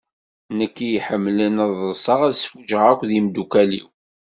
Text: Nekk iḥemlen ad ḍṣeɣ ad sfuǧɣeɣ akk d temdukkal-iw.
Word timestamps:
Nekk 0.57 0.75
iḥemlen 0.97 1.55
ad 1.65 1.71
ḍṣeɣ 1.89 2.19
ad 2.27 2.33
sfuǧɣeɣ 2.37 2.87
akk 2.93 3.01
d 3.07 3.09
temdukkal-iw. 3.17 3.87